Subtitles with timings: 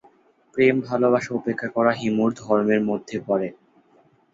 [0.55, 3.47] প্রেম ভালবাসা উপেক্ষা করা হিমুর ধর্মের মধ্যে পড়ে।